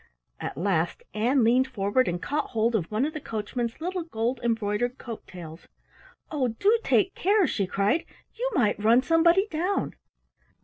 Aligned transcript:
At 0.39 0.57
last 0.57 1.03
Ann 1.13 1.43
leaned 1.43 1.67
forward 1.67 2.07
and 2.07 2.19
caught 2.19 2.47
hold 2.49 2.73
of 2.73 2.89
one 2.89 3.05
of 3.05 3.13
the 3.13 3.19
coachman's 3.21 3.79
little 3.79 4.01
gold 4.01 4.39
embroidered 4.43 4.97
coat 4.97 5.21
tails. 5.27 5.67
"Oh, 6.31 6.47
do 6.47 6.79
take 6.83 7.13
care," 7.13 7.45
she 7.45 7.67
cried, 7.67 8.05
"you 8.33 8.49
might 8.55 8.83
run 8.83 9.03
somebody 9.03 9.45
down!" 9.51 9.93